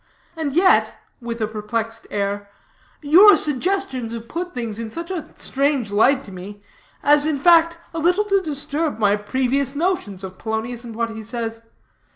And 0.35 0.51
yet," 0.53 0.97
with 1.21 1.41
a 1.43 1.47
perplexed 1.47 2.07
air, 2.09 2.49
"your 3.03 3.35
suggestions 3.35 4.13
have 4.13 4.27
put 4.27 4.51
things 4.55 4.79
in 4.79 4.89
such 4.89 5.11
a 5.11 5.23
strange 5.35 5.91
light 5.91 6.23
to 6.23 6.31
me 6.31 6.63
as 7.03 7.27
in 7.27 7.37
fact 7.37 7.77
a 7.93 7.99
little 7.99 8.25
to 8.25 8.41
disturb 8.41 8.97
my 8.97 9.15
previous 9.15 9.75
notions 9.75 10.23
of 10.23 10.39
Polonius 10.39 10.83
and 10.83 10.95
what 10.95 11.11
he 11.11 11.21
says. 11.21 11.61